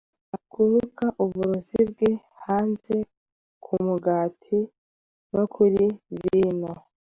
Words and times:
Kuruka 0.51 1.05
uburozi 1.23 1.79
bwe 1.89 2.09
hanze 2.45 2.95
kumugati 3.63 4.57
no 5.35 5.43
kuri 5.53 5.83
vino. 6.27 6.71